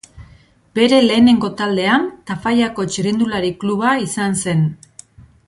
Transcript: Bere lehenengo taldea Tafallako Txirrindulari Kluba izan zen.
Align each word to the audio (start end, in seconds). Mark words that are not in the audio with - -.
Bere 0.77 1.01
lehenengo 1.07 1.49
taldea 1.59 1.97
Tafallako 2.31 2.87
Txirrindulari 2.95 3.53
Kluba 3.65 3.93
izan 4.07 4.41
zen. 4.47 4.67